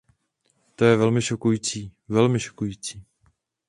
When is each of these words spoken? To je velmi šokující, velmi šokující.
To 0.75 0.85
je 0.85 0.95
velmi 0.97 1.21
šokující, 1.21 1.93
velmi 2.07 2.39
šokující. 2.39 3.05